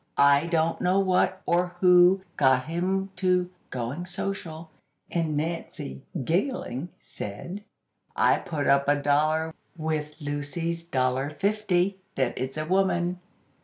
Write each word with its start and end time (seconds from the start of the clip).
I 0.17 0.47
don't 0.47 0.81
know 0.81 0.99
what, 0.99 1.43
or 1.45 1.75
who, 1.79 2.23
got 2.35 2.65
him 2.65 3.11
to 3.17 3.51
'going 3.69 4.07
social.'" 4.07 4.71
And 5.11 5.37
Nancy, 5.37 6.01
giggling, 6.25 6.89
said: 6.99 7.63
"I 8.15 8.39
put 8.39 8.65
up 8.65 8.87
a 8.87 8.95
dollar, 8.95 9.53
with 9.77 10.15
Lucy's 10.19 10.83
dollar 10.83 11.29
fifty 11.29 11.99
that 12.15 12.35
it's 12.35 12.57
a 12.57 12.65
woman." 12.65 13.19